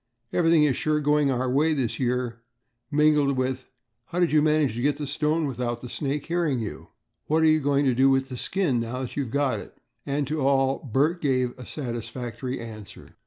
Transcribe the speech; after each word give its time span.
"Everything 0.33 0.63
is 0.63 0.75
sure 0.75 0.99
going 0.99 1.29
our 1.29 1.47
way 1.47 1.75
this 1.75 1.99
year," 1.99 2.41
mingled 2.89 3.37
with 3.37 3.67
"How 4.05 4.19
did 4.19 4.31
you 4.31 4.41
manage 4.41 4.73
to 4.73 4.81
get 4.81 4.97
the 4.97 5.05
stone 5.05 5.45
without 5.45 5.81
the 5.81 5.89
snake 5.91 6.25
hearing 6.25 6.57
you?" 6.57 6.87
"What 7.27 7.43
are 7.43 7.45
you 7.45 7.59
going 7.59 7.85
to 7.85 7.93
do 7.93 8.09
with 8.09 8.29
the 8.29 8.35
skin 8.35 8.79
now 8.79 9.03
that 9.03 9.15
you've 9.15 9.29
got 9.29 9.59
it?" 9.59 9.77
And 10.03 10.25
to 10.25 10.41
all 10.41 10.79
Bert 10.91 11.21
gave 11.21 11.55
a 11.55 11.67
satisfactory 11.67 12.59
answer. 12.59 13.15